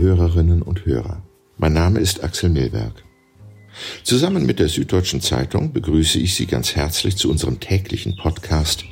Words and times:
Hörerinnen 0.00 0.62
und 0.62 0.86
Hörer. 0.86 1.22
Mein 1.58 1.74
Name 1.74 2.00
ist 2.00 2.24
Axel 2.24 2.48
Milberg. 2.48 3.04
Zusammen 4.02 4.46
mit 4.46 4.58
der 4.58 4.68
Süddeutschen 4.68 5.20
Zeitung 5.20 5.72
begrüße 5.72 6.18
ich 6.18 6.34
Sie 6.34 6.46
ganz 6.46 6.74
herzlich 6.74 7.16
zu 7.16 7.30
unserem 7.30 7.60
täglichen 7.60 8.16
Podcast 8.16 8.84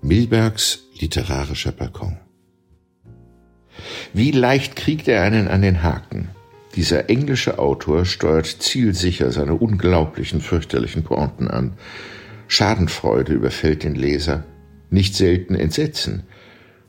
Milbergs 0.00 0.84
literarischer 0.98 1.72
Balkon. 1.72 2.16
Wie 4.14 4.30
leicht 4.30 4.76
kriegt 4.76 5.08
er 5.08 5.22
einen 5.22 5.48
an 5.48 5.62
den 5.62 5.82
Haken? 5.82 6.28
Dieser 6.76 7.10
englische 7.10 7.58
Autor 7.58 8.04
steuert 8.04 8.46
zielsicher 8.46 9.32
seine 9.32 9.54
unglaublichen, 9.54 10.40
fürchterlichen 10.40 11.02
Pointen 11.02 11.48
an. 11.48 11.72
Schadenfreude 12.46 13.32
überfällt 13.32 13.82
den 13.82 13.96
Leser, 13.96 14.44
nicht 14.90 15.16
selten 15.16 15.56
Entsetzen 15.56 16.22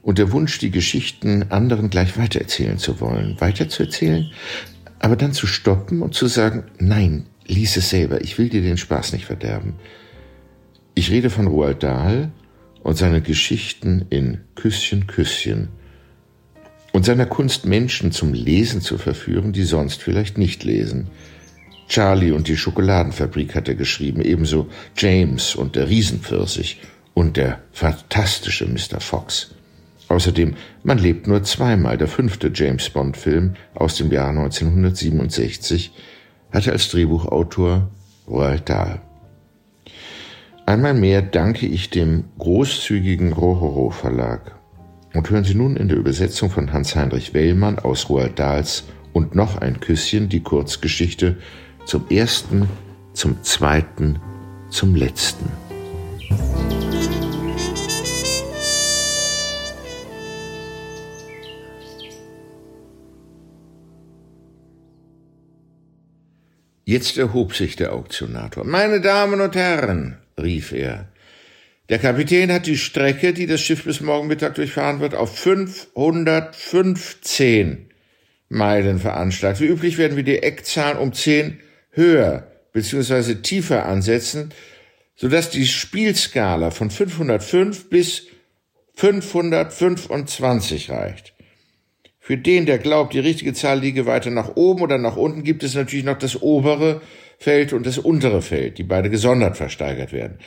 und 0.03 0.19
der 0.19 0.31
Wunsch, 0.31 0.59
die 0.59 0.69
Geschichten 0.69 1.45
anderen 1.49 1.89
gleich 1.89 2.17
weitererzählen 2.17 2.77
zu 2.77 2.99
wollen, 2.99 3.39
weiterzuerzählen, 3.39 4.29
aber 4.99 5.15
dann 5.15 5.33
zu 5.33 5.47
stoppen 5.47 6.01
und 6.01 6.13
zu 6.13 6.27
sagen, 6.27 6.65
nein, 6.77 7.25
lies 7.47 7.75
es 7.77 7.89
selber, 7.89 8.21
ich 8.21 8.37
will 8.37 8.49
dir 8.49 8.61
den 8.61 8.77
Spaß 8.77 9.13
nicht 9.13 9.25
verderben. 9.25 9.73
Ich 10.93 11.09
rede 11.09 11.29
von 11.29 11.47
Roald 11.47 11.81
Dahl 11.81 12.31
und 12.83 12.97
seine 12.97 13.21
Geschichten 13.21 14.05
in 14.09 14.41
Küsschen, 14.55 15.07
Küsschen 15.07 15.69
und 16.91 17.05
seiner 17.05 17.25
Kunst, 17.25 17.65
Menschen 17.65 18.11
zum 18.11 18.33
Lesen 18.33 18.81
zu 18.81 18.97
verführen, 18.97 19.53
die 19.53 19.63
sonst 19.63 20.03
vielleicht 20.03 20.37
nicht 20.37 20.63
lesen. 20.63 21.07
Charlie 21.87 22.31
und 22.31 22.47
die 22.47 22.57
Schokoladenfabrik 22.57 23.55
hat 23.55 23.67
er 23.67 23.75
geschrieben, 23.75 24.21
ebenso 24.21 24.69
James 24.97 25.55
und 25.55 25.75
der 25.75 25.89
Riesenpfirsich 25.89 26.81
und 27.13 27.37
der 27.37 27.61
fantastische 27.71 28.67
Mr. 28.67 28.99
Fox. 28.99 29.51
Außerdem 30.13 30.53
Man 30.83 30.99
lebt 30.99 31.25
nur 31.25 31.41
zweimal, 31.41 31.97
der 31.97 32.07
fünfte 32.07 32.51
James 32.53 32.87
Bond-Film 32.91 33.55
aus 33.73 33.95
dem 33.95 34.11
Jahr 34.11 34.29
1967, 34.29 35.91
hatte 36.51 36.71
als 36.71 36.89
Drehbuchautor 36.89 37.89
Roald 38.27 38.69
Dahl. 38.69 39.01
Einmal 40.67 40.93
mehr 40.93 41.23
danke 41.23 41.65
ich 41.65 41.89
dem 41.89 42.25
großzügigen 42.37 43.33
Rohoro 43.33 43.89
Verlag 43.89 44.55
und 45.15 45.31
hören 45.31 45.45
Sie 45.45 45.55
nun 45.55 45.75
in 45.77 45.87
der 45.87 45.97
Übersetzung 45.97 46.51
von 46.51 46.71
Hans-Heinrich 46.71 47.33
Wellmann 47.33 47.79
aus 47.79 48.07
Roald 48.07 48.37
Dahls 48.37 48.83
und 49.13 49.33
noch 49.33 49.57
ein 49.57 49.79
Küsschen 49.79 50.29
die 50.29 50.41
Kurzgeschichte 50.41 51.37
zum 51.85 52.07
ersten, 52.11 52.69
zum 53.13 53.41
zweiten, 53.41 54.19
zum 54.69 54.93
letzten. 54.93 55.62
Jetzt 66.85 67.17
erhob 67.17 67.55
sich 67.55 67.77
der 67.77 67.93
Auktionator. 67.93 68.65
Meine 68.65 68.99
Damen 68.99 69.39
und 69.41 69.55
Herren, 69.55 70.17
rief 70.37 70.73
er, 70.73 71.07
der 71.89 71.99
Kapitän 71.99 72.49
hat 72.51 72.65
die 72.65 72.77
Strecke, 72.77 73.33
die 73.33 73.45
das 73.45 73.61
Schiff 73.61 73.83
bis 73.83 74.01
morgen 74.01 74.27
Mittag 74.27 74.55
durchfahren 74.55 74.99
wird, 74.99 75.13
auf 75.15 75.37
515 75.37 77.89
Meilen 78.49 78.99
veranschlagt. 78.99 79.59
Wie 79.59 79.67
üblich 79.67 79.97
werden 79.97 80.17
wir 80.17 80.23
die 80.23 80.43
Eckzahlen 80.43 80.97
um 80.97 81.13
10 81.13 81.59
höher 81.91 82.47
bzw. 82.71 83.35
tiefer 83.35 83.85
ansetzen, 83.85 84.53
sodass 85.15 85.49
die 85.49 85.67
Spielskala 85.67 86.71
von 86.71 86.89
505 86.89 87.89
bis 87.89 88.27
525 88.95 90.89
reicht. 90.89 91.32
Für 92.25 92.37
den, 92.37 92.65
der 92.65 92.77
glaubt, 92.77 93.13
die 93.13 93.19
richtige 93.19 93.51
Zahl 93.51 93.81
liege 93.81 94.05
weiter 94.05 94.29
nach 94.29 94.55
oben 94.55 94.81
oder 94.81 94.97
nach 94.97 95.17
unten, 95.17 95.43
gibt 95.43 95.61
es 95.61 95.75
natürlich 95.75 96.05
noch 96.05 96.17
das 96.17 96.41
obere 96.41 97.01
Feld 97.37 97.73
und 97.73 97.85
das 97.85 97.97
untere 97.97 98.41
Feld, 98.41 98.77
die 98.77 98.83
beide 98.83 99.09
gesondert 99.09 99.57
versteigert 99.57 100.13
werden. 100.13 100.39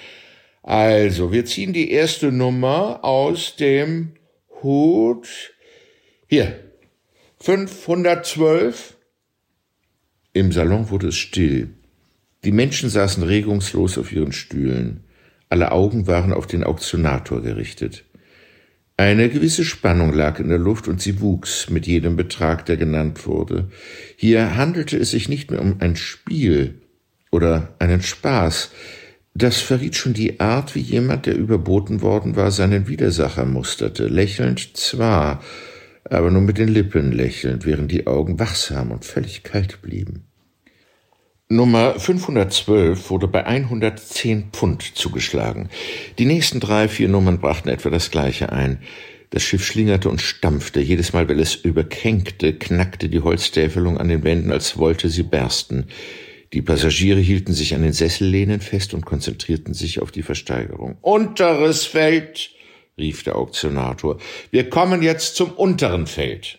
Also, 0.63 1.33
wir 1.33 1.45
ziehen 1.45 1.75
die 1.75 1.91
erste 1.91 2.33
Nummer 2.33 3.05
aus 3.05 3.57
dem 3.57 4.13
Hut. 4.63 5.29
Hier. 6.29 6.59
512. 7.41 8.97
Im 10.33 10.53
Salon 10.53 10.89
wurde 10.89 11.09
es 11.09 11.17
still. 11.17 11.75
Die 12.43 12.53
Menschen 12.53 12.89
saßen 12.89 13.23
regungslos 13.23 13.99
auf 13.99 14.13
ihren 14.13 14.33
Stühlen. 14.33 15.05
Alle 15.51 15.73
Augen 15.73 16.07
waren 16.07 16.33
auf 16.33 16.47
den 16.47 16.65
Auktionator 16.65 17.43
gerichtet. 17.43 18.07
Eine 18.99 19.29
gewisse 19.29 19.65
Spannung 19.65 20.15
lag 20.15 20.41
in 20.41 20.49
der 20.49 20.59
Luft 20.59 20.89
und 20.89 21.03
sie 21.03 21.21
wuchs 21.21 21.69
mit 21.69 21.87
jedem 21.87 22.17
Betrag, 22.17 22.65
der 22.65 22.79
genannt 22.79 23.27
wurde. 23.27 23.69
Hier 24.17 24.57
handelte 24.57 24.97
es 24.97 25.11
sich 25.11 25.29
nicht 25.29 25.51
mehr 25.51 25.61
um 25.61 25.77
ein 25.81 25.97
Spiel 25.97 26.81
oder 27.31 27.75
einen 27.79 28.01
Spaß. 28.01 28.71
Das 29.35 29.61
verriet 29.61 29.97
schon 29.97 30.15
die 30.15 30.41
Art, 30.41 30.75
wie 30.75 30.81
jemand, 30.81 31.27
der 31.27 31.37
überboten 31.37 32.01
worden 32.01 32.37
war, 32.37 32.51
seinen 32.51 32.89
Widersacher 32.89 33.45
musterte, 33.45 34.07
lächelnd 34.07 34.79
zwar, 34.79 35.43
aber 36.05 36.31
nur 36.31 36.41
mit 36.41 36.57
den 36.57 36.69
Lippen 36.69 37.13
lächelnd, 37.13 37.67
während 37.67 37.93
die 37.93 38.07
Augen 38.07 38.39
wachsam 38.39 38.93
und 38.93 39.05
völlig 39.05 39.43
kalt 39.43 39.83
blieben. 39.83 40.26
Nummer 41.49 41.95
512 42.01 43.09
wurde 43.09 43.29
bei 43.29 43.47
110 43.47 44.51
Pfund 44.53 44.83
zugeschlagen. 44.97 45.69
Die 46.19 46.25
nächsten 46.25 46.59
drei, 46.59 46.89
vier 46.89 47.09
Nummern 47.09 47.39
brachten 47.39 47.69
etwa 47.69 47.89
das 47.89 48.11
gleiche 48.11 48.51
ein. 48.51 48.83
Das 49.31 49.45
Schiff 49.45 49.65
schlingerte 49.65 50.09
und 50.09 50.21
stampfte. 50.21 50.81
Jedes 50.81 51.13
Mal, 51.13 51.29
weil 51.29 51.39
es 51.39 51.55
überkänkte, 51.55 52.53
knackte 52.53 53.09
die 53.09 53.21
Holztäfelung 53.21 53.97
an 53.97 54.09
den 54.09 54.25
Wänden, 54.25 54.51
als 54.51 54.77
wollte 54.77 55.09
sie 55.09 55.23
bersten. 55.23 55.87
Die 56.53 56.63
Passagiere 56.63 57.21
hielten 57.21 57.53
sich 57.53 57.77
an 57.77 57.83
den 57.83 57.93
Sessellehnen 57.93 58.61
fest 58.61 58.93
und 58.93 59.07
konzentrierten 59.07 59.73
sich 59.73 60.03
auf 60.03 60.11
die 60.11 60.23
Versteigerung. 60.23 60.99
Unteres 61.01 61.85
Feld, 61.85 62.51
rief 62.99 63.23
der 63.23 63.37
Auktionator. 63.37 64.19
Wir 64.51 64.69
kommen 64.69 65.01
jetzt 65.01 65.37
zum 65.37 65.53
unteren 65.53 66.09
Feld. 66.09 66.59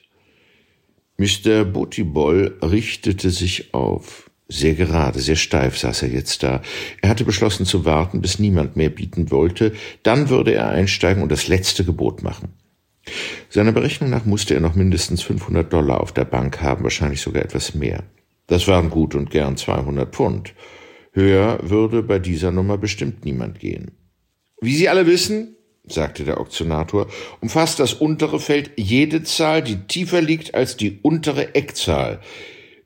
Mr. 1.18 1.66
Butibol 1.66 2.58
richtete 2.62 3.32
sich 3.32 3.74
auf. 3.74 4.27
Sehr 4.50 4.76
gerade, 4.76 5.20
sehr 5.20 5.36
steif 5.36 5.78
saß 5.78 6.04
er 6.04 6.10
jetzt 6.10 6.42
da. 6.42 6.62
Er 7.02 7.10
hatte 7.10 7.26
beschlossen 7.26 7.66
zu 7.66 7.84
warten, 7.84 8.22
bis 8.22 8.40
niemand 8.40 8.78
mehr 8.78 8.90
bieten 8.90 9.30
wollte, 9.30 9.74
dann 10.04 10.30
würde 10.30 10.54
er 10.54 10.70
einsteigen 10.70 11.22
und 11.22 11.32
das 11.32 11.48
letzte 11.48 11.84
Gebot 11.84 12.24
machen. 12.24 12.54
Seiner 13.50 13.72
Berechnung 13.72 14.10
nach 14.10 14.26
musste 14.26 14.54
er 14.54 14.62
noch 14.62 14.76
mindestens 14.76 15.22
500 15.24 15.72
Dollar 15.72 16.02
auf 16.02 16.14
der 16.14 16.26
Bank 16.26 16.62
haben, 16.62 16.84
wahrscheinlich 16.84 17.22
sogar 17.22 17.44
etwas 17.44 17.76
mehr. 17.76 18.04
Das 18.48 18.68
waren 18.68 18.90
gut 18.90 19.16
und 19.16 19.32
gern 19.32 19.58
200 19.58 20.14
Pfund. 20.14 20.54
Höher 21.12 21.60
würde 21.64 22.04
bei 22.04 22.20
dieser 22.20 22.52
Nummer 22.52 22.78
bestimmt 22.78 23.26
niemand 23.26 23.60
gehen. 23.60 23.92
Wie 24.62 24.76
Sie 24.76 24.88
alle 24.88 25.08
wissen, 25.08 25.56
sagte 25.86 26.24
der 26.24 26.40
Auktionator, 26.40 27.08
umfasst 27.42 27.80
das 27.80 27.94
untere 27.94 28.40
Feld 28.40 28.72
jede 28.78 29.24
Zahl, 29.24 29.62
die 29.62 29.78
tiefer 29.88 30.22
liegt 30.22 30.56
als 30.56 30.78
die 30.78 31.00
untere 31.02 31.56
Eckzahl. 31.56 32.20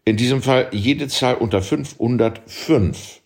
In 0.03 0.17
diesem 0.17 0.41
Fall 0.41 0.69
jede 0.72 1.07
Zahl 1.07 1.35
unter 1.35 1.62
505. 1.62 3.22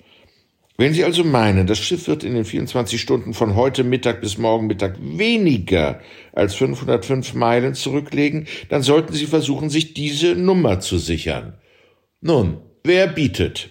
Wenn 0.77 0.93
Sie 0.93 1.05
also 1.05 1.23
meinen, 1.23 1.67
das 1.67 1.79
Schiff 1.79 2.07
wird 2.09 2.25
in 2.25 2.33
den 2.33 2.43
24 2.43 2.99
Stunden 2.99 3.33
von 3.33 3.55
heute 3.55 3.85
Mittag 3.85 4.19
bis 4.19 4.37
morgen 4.37 4.67
Mittag 4.67 4.97
weniger 4.99 6.01
als 6.33 6.55
505 6.55 7.33
Meilen 7.33 7.75
zurücklegen, 7.75 8.47
dann 8.67 8.81
sollten 8.81 9.13
Sie 9.13 9.25
versuchen, 9.25 9.69
sich 9.69 9.93
diese 9.93 10.35
Nummer 10.35 10.81
zu 10.81 10.97
sichern. 10.97 11.53
Nun, 12.19 12.57
wer 12.83 13.07
bietet? 13.07 13.69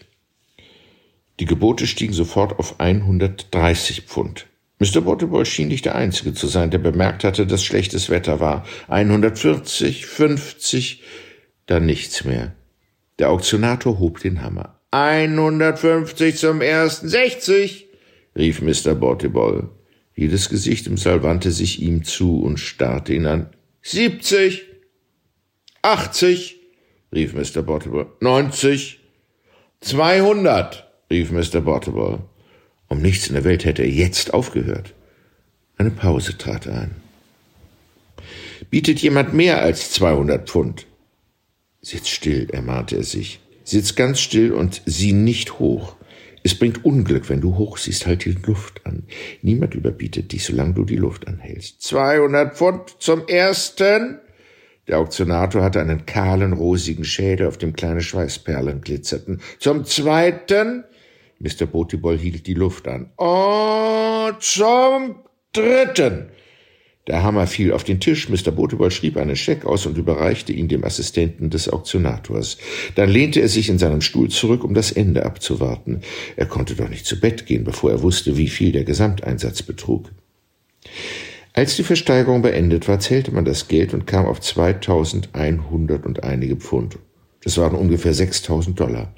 Die 1.40 1.44
Gebote 1.44 1.86
stiegen 1.86 2.14
sofort 2.14 2.58
auf 2.58 2.80
130 2.80 4.02
Pfund. 4.02 4.46
Mr. 4.78 5.02
Bottleball 5.02 5.44
schien 5.44 5.68
nicht 5.68 5.84
der 5.84 5.94
Einzige 5.94 6.32
zu 6.32 6.46
sein, 6.46 6.70
der 6.70 6.78
bemerkt 6.78 7.22
hatte, 7.22 7.46
dass 7.46 7.62
schlechtes 7.62 8.08
Wetter 8.08 8.40
war. 8.40 8.64
140, 8.88 10.06
50, 10.06 11.02
dann 11.66 11.84
nichts 11.84 12.24
mehr. 12.24 12.54
Der 13.18 13.30
Auktionator 13.30 13.98
hob 13.98 14.20
den 14.20 14.42
Hammer. 14.42 14.80
150 14.90 16.36
zum 16.36 16.60
ersten, 16.60 17.08
60, 17.08 17.88
rief 18.36 18.60
Mr. 18.60 18.94
Bortibol. 18.94 19.70
Jedes 20.16 20.48
Gesicht 20.48 20.86
im 20.86 20.96
Saal 20.96 21.22
wandte 21.22 21.50
sich 21.50 21.82
ihm 21.82 22.04
zu 22.04 22.40
und 22.40 22.58
starrte 22.58 23.14
ihn 23.14 23.26
an. 23.26 23.50
70, 23.82 24.64
80, 25.82 26.60
rief 27.12 27.34
Mr. 27.34 27.62
Bortibol. 27.62 28.06
90, 28.20 29.00
200, 29.80 30.88
rief 31.10 31.30
Mr. 31.30 31.60
Bortibol. 31.60 32.20
Um 32.88 33.02
nichts 33.02 33.26
in 33.28 33.34
der 33.34 33.44
Welt 33.44 33.64
hätte 33.64 33.82
er 33.82 33.90
jetzt 33.90 34.32
aufgehört. 34.32 34.94
Eine 35.76 35.90
Pause 35.90 36.38
trat 36.38 36.68
ein. 36.68 36.94
Bietet 38.70 39.00
jemand 39.00 39.34
mehr 39.34 39.60
als 39.60 39.90
200 39.90 40.48
Pfund? 40.48 40.86
Sitz 41.84 42.08
still, 42.08 42.48
ermahnte 42.50 42.96
er 42.96 43.02
sich. 43.02 43.40
Sitz 43.62 43.94
ganz 43.94 44.18
still 44.18 44.52
und 44.52 44.82
sieh 44.86 45.12
nicht 45.12 45.58
hoch. 45.58 45.96
Es 46.42 46.58
bringt 46.58 46.84
Unglück, 46.84 47.28
wenn 47.28 47.40
du 47.40 47.56
hoch 47.56 47.78
siehst, 47.78 48.06
halt 48.06 48.24
die 48.24 48.32
Luft 48.32 48.84
an. 48.84 49.04
Niemand 49.42 49.74
überbietet 49.74 50.32
dich, 50.32 50.44
solange 50.44 50.74
du 50.74 50.84
die 50.84 50.96
Luft 50.96 51.26
anhältst. 51.26 51.82
200 51.82 52.56
Pfund 52.56 52.96
zum 52.98 53.26
ersten, 53.28 54.18
Der 54.86 54.98
Auktionator 54.98 55.62
hatte 55.62 55.80
einen 55.80 56.04
kahlen, 56.04 56.52
rosigen 56.52 57.04
Schädel, 57.04 57.46
auf 57.46 57.56
dem 57.56 57.72
kleine 57.72 58.02
Schweißperlen 58.02 58.82
glitzerten. 58.82 59.40
Zum 59.58 59.86
Zweiten, 59.86 60.84
Mr. 61.38 61.64
Botibol 61.64 62.18
hielt 62.18 62.46
die 62.46 62.54
Luft 62.54 62.86
an. 62.88 63.10
Und 63.16 64.42
zum 64.42 65.24
Dritten. 65.52 66.28
Der 67.06 67.22
Hammer 67.22 67.46
fiel 67.46 67.72
auf 67.72 67.84
den 67.84 68.00
Tisch, 68.00 68.30
Mr. 68.30 68.50
Botibol 68.50 68.90
schrieb 68.90 69.18
einen 69.18 69.36
Scheck 69.36 69.66
aus 69.66 69.84
und 69.84 69.98
überreichte 69.98 70.54
ihn 70.54 70.68
dem 70.68 70.84
Assistenten 70.84 71.50
des 71.50 71.68
Auktionators. 71.68 72.56
Dann 72.94 73.10
lehnte 73.10 73.40
er 73.40 73.48
sich 73.48 73.68
in 73.68 73.78
seinen 73.78 74.00
Stuhl 74.00 74.30
zurück, 74.30 74.64
um 74.64 74.72
das 74.72 74.90
Ende 74.90 75.26
abzuwarten. 75.26 76.00
Er 76.36 76.46
konnte 76.46 76.74
doch 76.74 76.88
nicht 76.88 77.04
zu 77.04 77.20
Bett 77.20 77.44
gehen, 77.44 77.64
bevor 77.64 77.90
er 77.90 78.02
wusste, 78.02 78.38
wie 78.38 78.48
viel 78.48 78.72
der 78.72 78.84
Gesamteinsatz 78.84 79.62
betrug. 79.62 80.10
Als 81.52 81.76
die 81.76 81.82
Versteigerung 81.82 82.40
beendet 82.40 82.88
war, 82.88 82.98
zählte 83.00 83.32
man 83.32 83.44
das 83.44 83.68
Geld 83.68 83.92
und 83.92 84.06
kam 84.06 84.24
auf 84.24 84.40
2100 84.40 86.06
und 86.06 86.24
einige 86.24 86.56
Pfund. 86.56 86.98
Das 87.42 87.58
waren 87.58 87.76
ungefähr 87.76 88.14
6000 88.14 88.80
Dollar. 88.80 89.14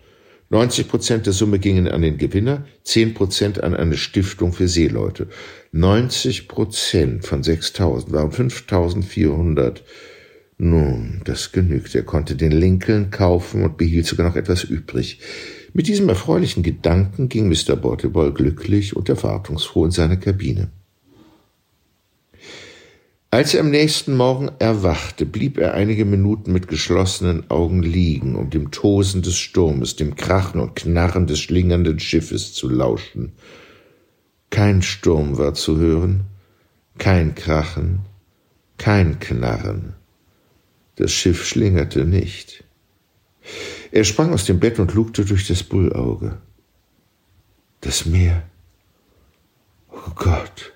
90 0.49 0.89
Prozent 0.89 1.27
der 1.27 1.33
Summe 1.33 1.59
gingen 1.59 1.89
an 1.89 2.03
den 2.03 2.19
Gewinner, 2.19 2.67
10 2.85 3.15
Prozent 3.15 3.65
an 3.65 3.75
eine 3.75 3.97
Stiftung 3.97 4.53
für 4.53 4.69
Seeleute. 4.69 5.27
90 5.73 6.47
Prozent 6.47 7.27
von 7.27 7.43
6000 7.43 8.13
waren 8.13 8.31
5400. 8.31 9.83
Nun, 10.59 11.21
das 11.25 11.53
genügt. 11.53 11.95
Er 11.95 12.05
konnte 12.05 12.37
den 12.37 12.53
Lincoln 12.53 13.11
kaufen 13.11 13.65
und 13.65 13.77
behielt 13.77 14.07
sogar 14.07 14.29
noch 14.29 14.37
etwas 14.37 14.65
übrig. 14.65 15.21
Mit 15.75 15.89
diesem 15.89 16.09
erfreulichen 16.09 16.63
Gedanken 16.63 17.29
ging 17.29 17.49
Mr. 17.49 17.77
Borteball 17.77 18.33
glücklich 18.33 18.97
und 18.97 19.09
erwartungsfroh 19.09 19.85
in 19.87 19.91
seine 19.91 20.19
Kabine. 20.19 20.71
Als 23.37 23.53
er 23.53 23.61
am 23.61 23.69
nächsten 23.69 24.17
Morgen 24.17 24.51
erwachte, 24.61 25.27
blieb 25.27 25.59
er 25.59 25.75
einige 25.75 26.07
Minuten 26.07 26.55
mit 26.55 26.69
geschlossenen 26.69 27.51
Augen 27.51 27.83
liegen, 27.83 28.35
um 28.35 28.49
dem 28.49 28.71
Tosen 28.71 29.21
des 29.21 29.37
Sturmes, 29.37 29.95
dem 29.95 30.17
Krachen 30.17 30.59
und 30.59 30.75
Knarren 30.75 31.27
des 31.27 31.41
schlingernden 31.41 32.01
Schiffes 32.01 32.55
zu 32.55 32.67
lauschen. 32.67 33.33
Kein 34.49 34.81
Sturm 34.81 35.37
war 35.37 35.53
zu 35.53 35.77
hören, 35.77 36.25
kein 36.97 37.35
Krachen, 37.35 37.99
kein 38.79 39.21
Knarren. 39.21 39.93
Das 40.95 41.13
Schiff 41.13 41.45
schlingerte 41.45 42.07
nicht. 42.07 42.65
Er 43.93 44.05
sprang 44.05 44.33
aus 44.33 44.47
dem 44.47 44.61
Bett 44.61 44.79
und 44.79 44.95
lugte 44.95 45.27
durch 45.27 45.47
das 45.47 45.63
Bullauge. 45.63 46.39
Das 47.83 48.07
Meer. 48.07 48.45
Oh 49.91 50.13
Gott 50.15 50.73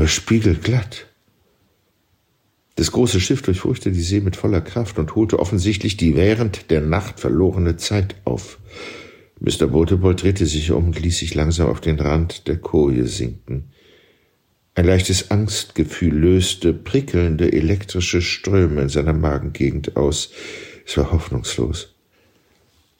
war 0.00 0.08
spiegelglatt. 0.08 1.08
Das 2.76 2.90
große 2.90 3.20
Schiff 3.20 3.42
durchfurchte 3.42 3.92
die 3.92 4.00
See 4.00 4.20
mit 4.20 4.34
voller 4.34 4.62
Kraft 4.62 4.98
und 4.98 5.14
holte 5.14 5.38
offensichtlich 5.38 5.98
die 5.98 6.16
während 6.16 6.70
der 6.70 6.80
Nacht 6.80 7.20
verlorene 7.20 7.76
Zeit 7.76 8.14
auf. 8.24 8.58
Mr. 9.40 9.66
Botebold 9.66 10.22
drehte 10.22 10.46
sich 10.46 10.70
um 10.70 10.86
und 10.86 10.98
ließ 10.98 11.18
sich 11.18 11.34
langsam 11.34 11.68
auf 11.68 11.82
den 11.82 12.00
Rand 12.00 12.48
der 12.48 12.56
Koje 12.56 13.06
sinken. 13.06 13.72
Ein 14.74 14.86
leichtes 14.86 15.30
Angstgefühl 15.30 16.14
löste 16.14 16.72
prickelnde 16.72 17.52
elektrische 17.52 18.22
Ströme 18.22 18.80
in 18.80 18.88
seiner 18.88 19.12
Magengegend 19.12 19.98
aus. 19.98 20.30
Es 20.86 20.96
war 20.96 21.12
hoffnungslos. 21.12 21.94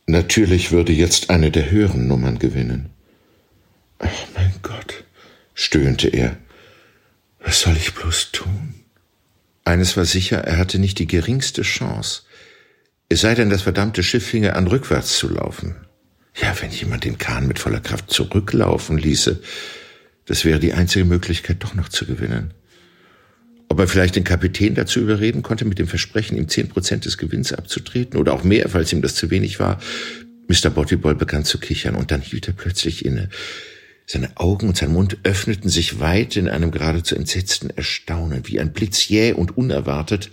Natürlich 0.06 0.70
würde 0.70 0.93
jetzt 0.93 1.31
eine 1.31 1.50
der 1.50 1.70
höheren 1.70 2.06
Nummern 2.06 2.38
gewinnen. 2.38 2.91
Ach 4.00 4.26
mein 4.35 4.53
Gott, 4.62 5.05
stöhnte 5.55 6.08
er. 6.08 6.37
Was 7.42 7.60
soll 7.60 7.76
ich 7.76 7.94
bloß 7.94 8.32
tun? 8.32 8.75
Eines 9.64 9.96
war 9.96 10.04
sicher, 10.04 10.38
er 10.38 10.58
hatte 10.58 10.78
nicht 10.78 10.98
die 10.98 11.06
geringste 11.06 11.62
Chance. 11.62 12.22
Es 13.08 13.22
sei 13.22 13.34
denn, 13.34 13.50
das 13.50 13.62
verdammte 13.62 14.02
Schiff 14.02 14.26
finge 14.26 14.54
an, 14.54 14.66
rückwärts 14.66 15.19
zu 15.19 15.28
laufen. 15.28 15.76
Ja, 16.40 16.54
wenn 16.60 16.70
jemand 16.70 17.04
den 17.04 17.19
Kahn 17.19 17.48
mit 17.48 17.58
voller 17.58 17.81
Kraft 17.81 18.10
zurücklaufen 18.10 18.98
ließe, 18.98 19.40
das 20.26 20.44
wäre 20.44 20.60
die 20.60 20.75
einzige 20.75 21.04
Möglichkeit, 21.04 21.62
doch 21.64 21.75
noch 21.75 21.88
zu 21.88 22.06
gewinnen. 22.06 22.54
Ob 23.69 23.78
er 23.78 23.88
vielleicht 23.88 24.16
den 24.16 24.25
Kapitän 24.25 24.75
dazu 24.75 25.00
überreden 25.00 25.43
konnte, 25.43 25.64
mit 25.64 25.78
dem 25.78 25.86
Versprechen, 25.86 26.36
ihm 26.36 26.48
zehn 26.48 26.69
Prozent 26.69 27.04
des 27.04 27.19
Gewinns 27.19 27.52
abzutreten 27.52 28.19
oder 28.19 28.32
auch 28.32 28.44
mehr, 28.44 28.69
falls 28.69 28.93
ihm 28.93 29.02
das 29.02 29.14
zu 29.14 29.31
wenig 29.31 29.60
war. 29.60 29.81
Mr. 30.48 30.70
Bottyball 30.70 31.14
begann 31.14 31.44
zu 31.44 31.58
kichern 31.58 31.94
und 31.94 32.10
dann 32.10 32.20
hielt 32.20 32.48
er 32.48 32.54
plötzlich 32.54 33.04
inne. 33.04 33.28
Seine 34.12 34.36
Augen 34.38 34.66
und 34.66 34.76
sein 34.76 34.92
Mund 34.92 35.18
öffneten 35.22 35.70
sich 35.70 36.00
weit 36.00 36.34
in 36.34 36.48
einem 36.48 36.72
geradezu 36.72 37.14
entsetzten 37.14 37.70
Erstaunen. 37.70 38.42
Wie 38.48 38.58
ein 38.58 38.72
Blitz 38.72 39.06
jäh 39.06 39.34
und 39.34 39.56
unerwartet 39.56 40.32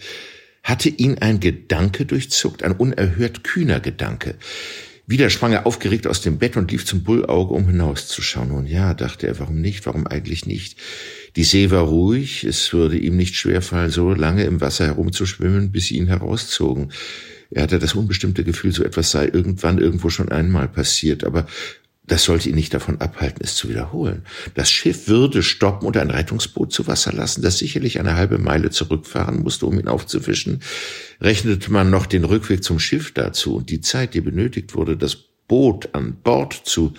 hatte 0.63 0.89
ihn 0.89 1.19
ein 1.19 1.39
Gedanke 1.39 2.07
durchzuckt, 2.07 2.63
ein 2.63 2.71
unerhört 2.71 3.43
kühner 3.43 3.79
Gedanke. 3.79 4.33
Wieder 5.05 5.29
sprang 5.29 5.51
er 5.51 5.67
aufgeregt 5.67 6.07
aus 6.07 6.21
dem 6.21 6.39
Bett 6.39 6.57
und 6.57 6.71
lief 6.71 6.87
zum 6.87 7.03
Bullauge, 7.03 7.53
um 7.53 7.67
hinauszuschauen. 7.67 8.47
Nun 8.47 8.65
ja, 8.65 8.95
dachte 8.95 9.27
er, 9.27 9.37
warum 9.37 9.61
nicht, 9.61 9.85
warum 9.85 10.07
eigentlich 10.07 10.47
nicht? 10.47 10.79
Die 11.35 11.43
See 11.43 11.69
war 11.69 11.83
ruhig, 11.83 12.45
es 12.45 12.73
würde 12.73 12.97
ihm 12.97 13.15
nicht 13.15 13.35
schwerfallen, 13.35 13.91
so 13.91 14.11
lange 14.11 14.45
im 14.45 14.59
Wasser 14.59 14.87
herumzuschwimmen, 14.87 15.71
bis 15.71 15.85
sie 15.85 15.97
ihn 15.97 16.07
herauszogen. 16.07 16.91
Er 17.51 17.61
hatte 17.61 17.77
das 17.77 17.93
unbestimmte 17.93 18.43
Gefühl, 18.43 18.71
so 18.71 18.83
etwas 18.83 19.11
sei 19.11 19.27
irgendwann 19.27 19.77
irgendwo 19.77 20.09
schon 20.09 20.29
einmal 20.29 20.67
passiert, 20.67 21.23
aber 21.23 21.45
das 22.07 22.23
sollte 22.23 22.49
ihn 22.49 22.55
nicht 22.55 22.73
davon 22.73 23.01
abhalten, 23.01 23.43
es 23.43 23.55
zu 23.55 23.69
wiederholen. 23.69 24.23
Das 24.55 24.71
Schiff 24.71 25.07
würde 25.09 25.43
stoppen 25.43 25.85
und 25.85 25.97
ein 25.97 26.09
Rettungsboot 26.09 26.71
zu 26.71 26.87
Wasser 26.87 27.11
lassen, 27.11 27.41
das 27.41 27.57
sicherlich 27.57 27.99
eine 27.99 28.15
halbe 28.15 28.37
Meile 28.37 28.69
zurückfahren 28.69 29.41
musste, 29.41 29.65
um 29.65 29.77
ihn 29.77 29.89
aufzufischen. 29.89 30.61
Rechnete 31.19 31.71
man 31.71 31.89
noch 31.89 32.05
den 32.05 32.23
Rückweg 32.23 32.63
zum 32.63 32.79
Schiff 32.79 33.13
dazu 33.13 33.57
und 33.57 33.69
die 33.69 33.81
Zeit, 33.81 34.13
die 34.13 34.21
benötigt 34.21 34.73
wurde, 34.73 34.95
das 34.95 35.17
Boot 35.47 35.89
an 35.93 36.15
Bord 36.23 36.53
zu 36.53 36.93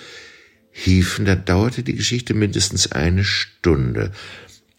hieven, 0.70 1.25
da 1.25 1.34
dauerte 1.34 1.82
die 1.82 1.94
Geschichte 1.94 2.34
mindestens 2.34 2.93
eine 2.93 3.25
Stunde. 3.25 4.12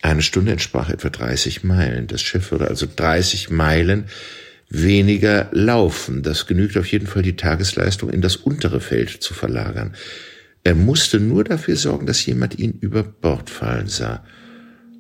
Eine 0.02 0.22
Stunde 0.22 0.52
entsprach 0.52 0.90
etwa 0.90 1.10
30 1.10 1.64
Meilen. 1.64 2.08
Das 2.08 2.22
Schiff 2.22 2.52
würde 2.52 2.68
also 2.68 2.88
30 2.96 3.50
Meilen 3.50 4.06
weniger 4.70 5.50
laufen. 5.52 6.22
Das 6.24 6.46
genügt 6.46 6.78
auf 6.78 6.86
jeden 6.88 7.08
Fall 7.08 7.24
die 7.24 7.36
Tagesleistung 7.36 8.10
in 8.10 8.22
das 8.22 8.36
untere 8.36 8.80
Feld 8.80 9.10
zu 9.10 9.34
verlagern. 9.34 9.96
Er 10.64 10.76
musste 10.76 11.20
nur 11.20 11.44
dafür 11.44 11.76
sorgen, 11.76 12.06
dass 12.06 12.26
jemand 12.26 12.60
ihn 12.60 12.78
über 12.80 13.04
Bord 13.04 13.50
fallen 13.50 13.88
sah. 13.88 14.24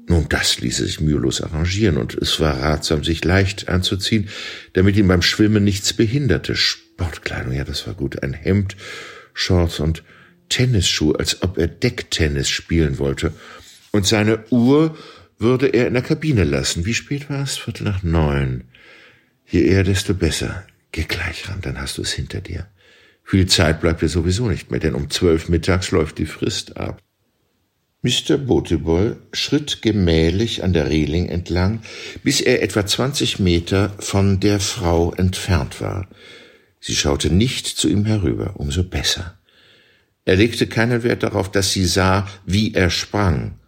Nun, 0.07 0.25
das 0.27 0.59
ließe 0.59 0.85
sich 0.85 1.01
mühelos 1.01 1.41
arrangieren, 1.41 1.97
und 1.97 2.15
es 2.15 2.39
war 2.39 2.59
ratsam, 2.59 3.03
sich 3.03 3.23
leicht 3.23 3.69
anzuziehen, 3.69 4.29
damit 4.73 4.97
ihn 4.97 5.07
beim 5.07 5.21
Schwimmen 5.21 5.63
nichts 5.63 5.93
behinderte. 5.93 6.55
Sportkleidung, 6.55 7.53
ja, 7.53 7.63
das 7.63 7.85
war 7.85 7.93
gut. 7.93 8.23
Ein 8.23 8.33
Hemd, 8.33 8.75
Shorts 9.33 9.79
und 9.79 10.03
Tennisschuhe, 10.49 11.19
als 11.19 11.43
ob 11.43 11.59
er 11.59 11.67
Decktennis 11.67 12.49
spielen 12.49 12.97
wollte. 12.97 13.33
Und 13.91 14.07
seine 14.07 14.43
Uhr 14.49 14.97
würde 15.37 15.67
er 15.67 15.87
in 15.87 15.93
der 15.93 16.01
Kabine 16.01 16.43
lassen. 16.43 16.87
Wie 16.87 16.95
spät 16.95 17.29
war 17.29 17.43
es? 17.43 17.57
Viertel 17.57 17.83
nach 17.83 18.01
neun. 18.01 18.63
Je 19.49 19.61
eher, 19.63 19.83
desto 19.83 20.13
besser. 20.13 20.65
Geh 20.91 21.03
gleich 21.03 21.49
ran, 21.49 21.61
dann 21.61 21.79
hast 21.79 21.97
du 21.97 22.01
es 22.01 22.11
hinter 22.11 22.41
dir. 22.41 22.67
Viel 23.23 23.47
Zeit 23.47 23.81
bleibt 23.81 24.01
dir 24.01 24.09
sowieso 24.09 24.47
nicht 24.47 24.71
mehr, 24.71 24.79
denn 24.79 24.95
um 24.95 25.09
zwölf 25.09 25.49
mittags 25.49 25.91
läuft 25.91 26.17
die 26.17 26.25
Frist 26.25 26.77
ab. 26.77 27.01
Mr. 28.01 28.37
Botebol 28.37 29.17
schritt 29.33 29.81
gemählich 29.81 30.63
an 30.63 30.71
der 30.71 30.89
Reling 30.89 31.27
entlang, 31.27 31.81
bis 32.23 32.39
er 32.39 32.63
etwa 32.63 32.85
zwanzig 32.85 33.39
Meter 33.39 33.93
von 33.99 34.39
der 34.39 34.59
Frau 34.59 35.13
entfernt 35.13 35.81
war. 35.81 36.07
Sie 36.79 36.95
schaute 36.95 37.29
nicht 37.29 37.67
zu 37.67 37.89
ihm 37.89 38.05
herüber, 38.05 38.53
umso 38.55 38.83
besser. 38.83 39.37
Er 40.23 40.37
legte 40.37 40.67
keinen 40.67 41.03
Wert 41.03 41.23
darauf, 41.23 41.51
dass 41.51 41.73
sie 41.73 41.85
sah, 41.85 42.27
wie 42.45 42.73
er 42.73 42.89
sprang. 42.89 43.58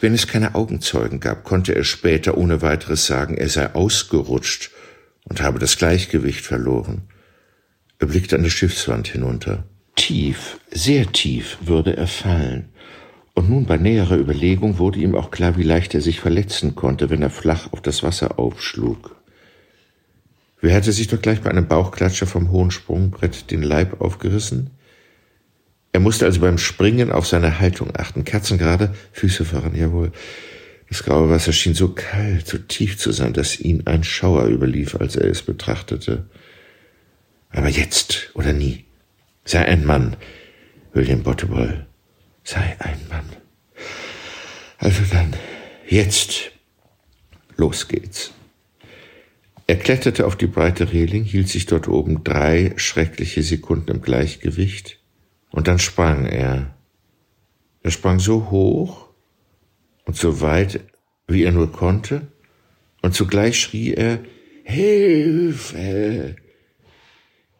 Wenn 0.00 0.14
es 0.14 0.26
keine 0.26 0.54
Augenzeugen 0.54 1.20
gab, 1.20 1.44
konnte 1.44 1.74
er 1.74 1.84
später 1.84 2.36
ohne 2.36 2.62
weiteres 2.62 3.06
sagen, 3.06 3.36
er 3.36 3.48
sei 3.48 3.74
ausgerutscht 3.74 4.70
und 5.24 5.42
habe 5.42 5.58
das 5.58 5.76
Gleichgewicht 5.76 6.44
verloren. 6.44 7.02
Er 7.98 8.06
blickte 8.06 8.36
an 8.36 8.42
die 8.42 8.50
Schiffswand 8.50 9.08
hinunter. 9.08 9.64
Tief, 9.96 10.58
sehr 10.70 11.10
tief 11.12 11.58
würde 11.62 11.96
er 11.96 12.06
fallen. 12.06 12.68
Und 13.34 13.50
nun 13.50 13.66
bei 13.66 13.76
näherer 13.76 14.16
Überlegung 14.16 14.78
wurde 14.78 15.00
ihm 15.00 15.14
auch 15.14 15.30
klar, 15.30 15.56
wie 15.56 15.62
leicht 15.62 15.94
er 15.94 16.00
sich 16.00 16.20
verletzen 16.20 16.74
konnte, 16.74 17.10
wenn 17.10 17.22
er 17.22 17.30
flach 17.30 17.72
auf 17.72 17.80
das 17.80 18.02
Wasser 18.02 18.38
aufschlug. 18.38 19.16
Wer 20.60 20.74
hatte 20.74 20.92
sich 20.92 21.08
doch 21.08 21.20
gleich 21.20 21.42
bei 21.42 21.50
einem 21.50 21.68
Bauchklatscher 21.68 22.26
vom 22.26 22.50
hohen 22.50 22.70
Sprungbrett 22.70 23.50
den 23.50 23.62
Leib 23.62 24.00
aufgerissen? 24.00 24.70
Er 25.94 26.00
musste 26.00 26.24
also 26.24 26.40
beim 26.40 26.58
Springen 26.58 27.12
auf 27.12 27.24
seine 27.24 27.60
Haltung 27.60 27.94
achten. 27.96 28.24
Kerzengerade, 28.24 28.92
Füße 29.12 29.44
voran, 29.44 29.76
jawohl. 29.76 30.10
Das 30.88 31.04
graue 31.04 31.30
Wasser 31.30 31.52
schien 31.52 31.74
so 31.74 31.90
kalt, 31.90 32.48
so 32.48 32.58
tief 32.58 32.98
zu 32.98 33.12
sein, 33.12 33.32
dass 33.32 33.60
ihn 33.60 33.86
ein 33.86 34.02
Schauer 34.02 34.46
überlief, 34.46 34.96
als 34.96 35.14
er 35.14 35.30
es 35.30 35.42
betrachtete. 35.42 36.28
Aber 37.50 37.68
jetzt 37.68 38.32
oder 38.34 38.52
nie. 38.52 38.86
Sei 39.44 39.64
ein 39.64 39.84
Mann, 39.84 40.16
William 40.94 41.22
Bottomwell. 41.22 41.86
Sei 42.42 42.74
ein 42.80 42.98
Mann. 43.08 43.26
Also 44.78 45.02
dann, 45.12 45.32
jetzt. 45.86 46.50
los 47.56 47.86
geht's. 47.86 48.32
Er 49.68 49.76
kletterte 49.76 50.26
auf 50.26 50.34
die 50.34 50.48
breite 50.48 50.92
Reling, 50.92 51.22
hielt 51.22 51.48
sich 51.48 51.66
dort 51.66 51.86
oben 51.86 52.24
drei 52.24 52.72
schreckliche 52.78 53.44
Sekunden 53.44 53.92
im 53.92 54.02
Gleichgewicht, 54.02 54.98
und 55.54 55.68
dann 55.68 55.78
sprang 55.78 56.26
er. 56.26 56.74
Er 57.82 57.90
sprang 57.92 58.18
so 58.18 58.50
hoch 58.50 59.08
und 60.04 60.16
so 60.16 60.40
weit, 60.40 60.80
wie 61.28 61.44
er 61.44 61.52
nur 61.52 61.70
konnte, 61.70 62.26
und 63.02 63.14
zugleich 63.14 63.60
schrie 63.60 63.94
er 63.94 64.18
Hilfe. 64.64 66.34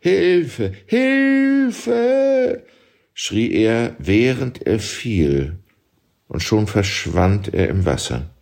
Hilfe. 0.00 0.72
Hilfe. 0.86 2.64
schrie 3.14 3.52
er, 3.52 3.94
während 4.00 4.66
er 4.66 4.80
fiel, 4.80 5.58
und 6.26 6.42
schon 6.42 6.66
verschwand 6.66 7.54
er 7.54 7.68
im 7.68 7.86
Wasser. 7.86 8.33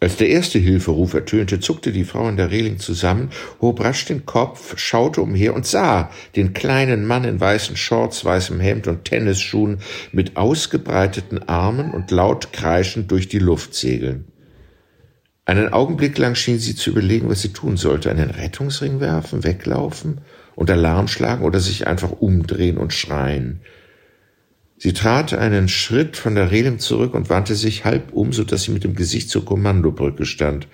Als 0.00 0.16
der 0.16 0.28
erste 0.28 0.60
Hilferuf 0.60 1.14
ertönte, 1.14 1.58
zuckte 1.58 1.90
die 1.90 2.04
Frau 2.04 2.26
an 2.26 2.36
der 2.36 2.52
Reling 2.52 2.78
zusammen, 2.78 3.30
hob 3.60 3.80
rasch 3.80 4.04
den 4.04 4.26
Kopf, 4.26 4.78
schaute 4.78 5.20
umher 5.20 5.54
und 5.54 5.66
sah 5.66 6.10
den 6.36 6.52
kleinen 6.52 7.04
Mann 7.04 7.24
in 7.24 7.40
weißen 7.40 7.76
Shorts, 7.76 8.24
weißem 8.24 8.60
Hemd 8.60 8.86
und 8.86 9.04
Tennisschuhen 9.04 9.78
mit 10.12 10.36
ausgebreiteten 10.36 11.48
Armen 11.48 11.90
und 11.90 12.12
laut 12.12 12.52
kreischend 12.52 13.10
durch 13.10 13.28
die 13.28 13.40
Luft 13.40 13.74
segeln. 13.74 14.26
Einen 15.44 15.72
Augenblick 15.72 16.16
lang 16.18 16.36
schien 16.36 16.60
sie 16.60 16.76
zu 16.76 16.90
überlegen, 16.90 17.28
was 17.28 17.42
sie 17.42 17.52
tun 17.54 17.76
sollte. 17.76 18.10
Einen 18.10 18.30
Rettungsring 18.30 19.00
werfen, 19.00 19.42
weglaufen 19.42 20.20
und 20.54 20.70
Alarm 20.70 21.08
schlagen 21.08 21.42
oder 21.42 21.58
sich 21.58 21.86
einfach 21.86 22.12
umdrehen 22.12 22.78
und 22.78 22.92
schreien. 22.92 23.62
Sie 24.78 24.92
trat 24.92 25.34
einen 25.34 25.68
Schritt 25.68 26.16
von 26.16 26.36
der 26.36 26.52
Reling 26.52 26.78
zurück 26.78 27.14
und 27.14 27.30
wandte 27.30 27.56
sich 27.56 27.84
halb 27.84 28.12
um, 28.12 28.32
so 28.32 28.44
dass 28.44 28.62
sie 28.62 28.70
mit 28.70 28.84
dem 28.84 28.94
Gesicht 28.94 29.28
zur 29.28 29.44
Kommandobrücke 29.44 30.24
stand. 30.24 30.68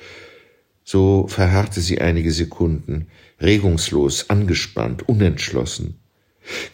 So 0.85 1.27
verharrte 1.27 1.81
sie 1.81 2.01
einige 2.01 2.31
Sekunden, 2.31 3.07
regungslos, 3.41 4.29
angespannt, 4.29 5.09
unentschlossen. 5.09 5.99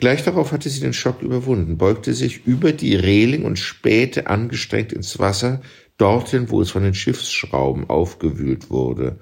Gleich 0.00 0.24
darauf 0.24 0.50
hatte 0.50 0.68
sie 0.68 0.80
den 0.80 0.92
Schock 0.92 1.22
überwunden, 1.22 1.78
beugte 1.78 2.14
sich 2.14 2.44
über 2.46 2.72
die 2.72 2.96
Reling 2.96 3.44
und 3.44 3.60
spähte 3.60 4.26
angestrengt 4.26 4.92
ins 4.92 5.20
Wasser, 5.20 5.62
dorthin, 5.96 6.50
wo 6.50 6.60
es 6.60 6.70
von 6.72 6.82
den 6.82 6.94
Schiffsschrauben 6.94 7.88
aufgewühlt 7.88 8.70
wurde. 8.70 9.20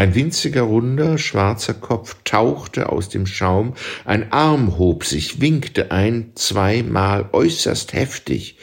Ein 0.00 0.14
winziger, 0.14 0.62
runder, 0.62 1.18
schwarzer 1.18 1.74
Kopf 1.74 2.16
tauchte 2.24 2.88
aus 2.88 3.10
dem 3.10 3.26
Schaum, 3.26 3.74
ein 4.06 4.32
Arm 4.32 4.78
hob 4.78 5.04
sich, 5.04 5.42
winkte 5.42 5.90
ein, 5.90 6.30
zweimal 6.36 7.28
äußerst 7.32 7.92
heftig, 7.92 8.56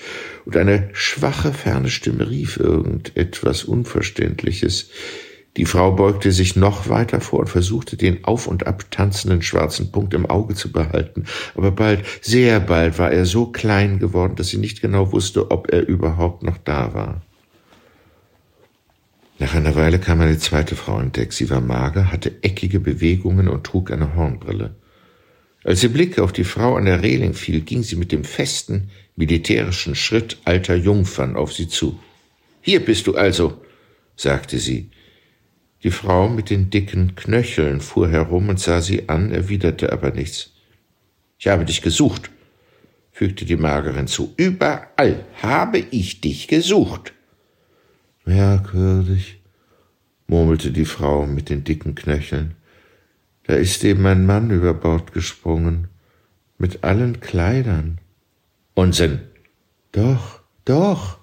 und 0.45 0.57
eine 0.57 0.89
schwache, 0.93 1.53
ferne 1.53 1.91
Stimme 1.91 2.27
rief 2.27 2.57
irgendetwas 2.57 3.65
Unverständliches. 3.65 4.89
Die 5.57 5.65
Frau 5.65 5.91
beugte 5.91 6.31
sich 6.31 6.55
noch 6.55 6.89
weiter 6.89 7.21
vor 7.21 7.41
und 7.41 7.49
versuchte, 7.51 7.97
den 7.97 8.23
auf 8.23 8.47
und 8.47 8.65
ab 8.65 8.89
tanzenden 8.89 9.43
schwarzen 9.43 9.91
Punkt 9.91 10.15
im 10.15 10.25
Auge 10.25 10.55
zu 10.55 10.71
behalten. 10.71 11.25
Aber 11.53 11.69
bald, 11.69 12.03
sehr 12.19 12.59
bald 12.59 12.97
war 12.97 13.11
er 13.11 13.27
so 13.27 13.51
klein 13.51 13.99
geworden, 13.99 14.33
dass 14.37 14.47
sie 14.47 14.57
nicht 14.57 14.81
genau 14.81 15.11
wusste, 15.11 15.51
ob 15.51 15.71
er 15.71 15.87
überhaupt 15.87 16.41
noch 16.41 16.57
da 16.57 16.95
war. 16.95 17.26
Nach 19.39 19.53
einer 19.53 19.75
Weile 19.75 19.99
kam 19.99 20.19
eine 20.21 20.39
zweite 20.39 20.75
Frau 20.75 20.99
entdeckt. 20.99 21.33
Sie 21.33 21.49
war 21.49 21.61
mager, 21.61 22.11
hatte 22.11 22.41
eckige 22.41 22.79
Bewegungen 22.79 23.47
und 23.47 23.63
trug 23.63 23.91
eine 23.91 24.15
Hornbrille. 24.15 24.75
Als 25.63 25.83
ihr 25.83 25.89
Blick 25.89 26.17
auf 26.17 26.31
die 26.31 26.43
Frau 26.43 26.75
an 26.75 26.85
der 26.85 27.03
Reling 27.03 27.33
fiel, 27.33 27.61
ging 27.61 27.83
sie 27.83 27.97
mit 27.97 28.11
dem 28.11 28.23
festen, 28.23 28.89
militärischen 29.15 29.95
Schritt 29.95 30.37
alter 30.45 30.75
Jungfern 30.75 31.35
auf 31.35 31.53
sie 31.53 31.67
zu. 31.67 31.99
Hier 32.61 32.79
bist 32.83 33.05
du 33.05 33.15
also, 33.15 33.61
sagte 34.15 34.59
sie. 34.59 34.89
Die 35.83 35.91
Frau 35.91 36.27
mit 36.29 36.49
den 36.49 36.69
dicken 36.69 37.15
Knöcheln 37.15 37.81
fuhr 37.81 38.09
herum 38.09 38.49
und 38.49 38.59
sah 38.59 38.81
sie 38.81 39.07
an, 39.09 39.31
erwiderte 39.31 39.91
aber 39.91 40.11
nichts. 40.11 40.51
Ich 41.37 41.47
habe 41.47 41.65
dich 41.65 41.83
gesucht, 41.83 42.31
fügte 43.11 43.45
die 43.45 43.55
Magere 43.55 43.97
hinzu. 43.97 44.33
Überall 44.37 45.25
habe 45.41 45.77
ich 45.91 46.21
dich 46.21 46.47
gesucht. 46.47 47.13
Merkwürdig, 48.27 49.41
murmelte 50.27 50.71
die 50.71 50.83
Frau 50.83 51.25
mit 51.25 51.47
den 51.47 51.63
dicken 51.63 51.95
Knöcheln. 51.95 52.55
Da 53.43 53.53
ist 53.53 53.85
eben 53.85 54.05
ein 54.05 54.25
Mann 54.25 54.51
über 54.51 54.73
Bord 54.73 55.13
gesprungen, 55.13 55.87
mit 56.57 56.83
allen 56.83 57.21
Kleidern. 57.21 57.99
Unsinn. 58.73 59.21
Doch, 59.93 60.41
doch. 60.65 61.19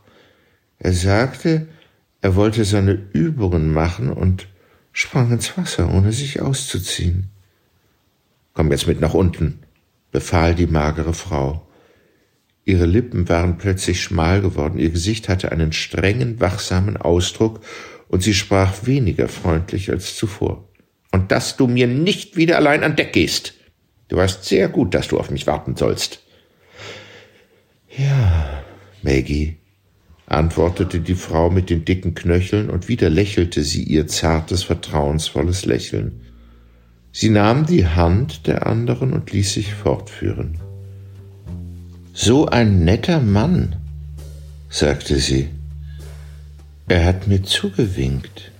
Er 0.78 0.94
sagte, 0.94 1.68
er 2.22 2.36
wollte 2.36 2.64
seine 2.64 2.92
Übungen 3.12 3.70
machen 3.70 4.10
und 4.10 4.48
sprang 4.92 5.30
ins 5.30 5.58
Wasser, 5.58 5.92
ohne 5.92 6.10
sich 6.10 6.40
auszuziehen. 6.40 7.28
Komm 8.54 8.70
jetzt 8.70 8.86
mit 8.86 9.02
nach 9.02 9.12
unten, 9.12 9.58
befahl 10.10 10.54
die 10.54 10.68
magere 10.68 11.12
Frau. 11.12 11.66
Ihre 12.64 12.86
Lippen 12.86 13.28
waren 13.28 13.58
plötzlich 13.58 14.02
schmal 14.02 14.40
geworden, 14.40 14.78
ihr 14.78 14.90
Gesicht 14.90 15.28
hatte 15.28 15.52
einen 15.52 15.72
strengen, 15.72 16.40
wachsamen 16.40 16.96
Ausdruck, 16.96 17.60
und 18.08 18.22
sie 18.22 18.34
sprach 18.34 18.86
weniger 18.86 19.28
freundlich 19.28 19.90
als 19.90 20.16
zuvor. 20.16 20.68
Und 21.12 21.30
dass 21.30 21.56
du 21.56 21.66
mir 21.66 21.86
nicht 21.86 22.36
wieder 22.36 22.56
allein 22.56 22.82
an 22.82 22.96
Deck 22.96 23.12
gehst. 23.12 23.54
Du 24.08 24.16
weißt 24.16 24.44
sehr 24.44 24.68
gut, 24.68 24.94
dass 24.94 25.08
du 25.08 25.18
auf 25.18 25.30
mich 25.30 25.46
warten 25.46 25.76
sollst. 25.76 26.22
Ja, 27.96 28.62
Maggie, 29.02 29.56
antwortete 30.26 31.00
die 31.00 31.14
Frau 31.14 31.50
mit 31.50 31.70
den 31.70 31.84
dicken 31.84 32.14
Knöcheln, 32.14 32.70
und 32.70 32.88
wieder 32.88 33.10
lächelte 33.10 33.62
sie 33.62 33.82
ihr 33.82 34.06
zartes, 34.06 34.62
vertrauensvolles 34.62 35.66
Lächeln. 35.66 36.22
Sie 37.12 37.28
nahm 37.28 37.66
die 37.66 37.86
Hand 37.86 38.46
der 38.46 38.66
anderen 38.66 39.12
und 39.12 39.30
ließ 39.30 39.52
sich 39.52 39.74
fortführen. 39.74 40.58
So 42.16 42.46
ein 42.46 42.84
netter 42.84 43.18
Mann, 43.18 43.74
sagte 44.70 45.18
sie. 45.18 45.50
Er 46.86 47.04
hat 47.04 47.26
mir 47.26 47.42
zugewinkt. 47.42 48.52